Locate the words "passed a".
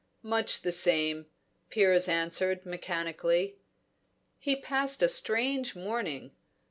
4.55-5.07